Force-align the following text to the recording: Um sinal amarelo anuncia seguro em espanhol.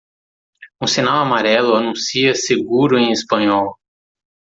Um 0.81 0.87
sinal 0.87 1.19
amarelo 1.25 1.75
anuncia 1.75 2.33
seguro 2.33 2.97
em 2.97 3.11
espanhol. 3.11 3.77